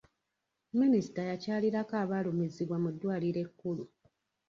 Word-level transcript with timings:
Minisita 0.79 1.21
yakyalirako 1.29 1.93
abaalumizibwa 2.03 2.77
mu 2.83 2.89
ddwaliro 2.93 3.39
ekkulu. 3.45 3.83